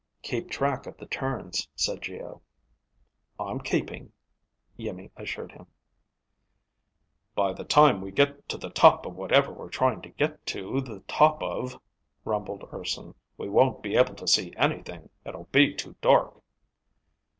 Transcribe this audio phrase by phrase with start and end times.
[0.23, 2.41] "Keep track of the turns," said Geo.
[3.39, 4.11] "I'm keeping,"
[4.79, 5.67] Iimmi assured him.
[7.35, 10.81] "By the time we get to the top of whatever we're trying to get to
[10.81, 11.79] the top of,"
[12.25, 15.11] rumbled Urson, "we won't be able to see anything.
[15.23, 16.41] It'll be too dark."